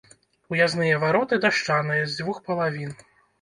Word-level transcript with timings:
Уязныя 0.53 0.95
вароты 1.03 1.39
дашчаныя 1.43 2.01
з 2.09 2.11
дзвюх 2.17 2.41
палавін. 2.49 2.91